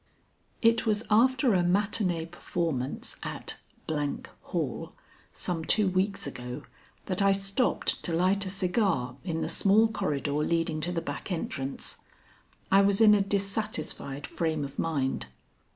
It 0.63 0.87
was 0.87 1.03
after 1.11 1.53
a 1.53 1.61
matinée 1.61 2.31
performance 2.31 3.17
at 3.21 3.57
Hall 4.41 4.93
some 5.31 5.63
two 5.63 5.89
weeks 5.89 6.25
ago 6.25 6.63
that 7.05 7.21
I 7.21 7.31
stopped 7.33 8.01
to 8.05 8.11
light 8.15 8.43
a 8.47 8.49
cigar 8.49 9.15
in 9.23 9.41
the 9.41 9.47
small 9.47 9.87
corridor 9.87 10.33
leading 10.37 10.81
to 10.81 10.91
the 10.91 11.01
back 11.01 11.31
entrance. 11.31 11.99
I 12.71 12.81
was 12.81 12.99
in 12.99 13.13
a 13.13 13.21
dissatisfied 13.21 14.25
frame 14.25 14.63
of 14.65 14.79
mind. 14.79 15.27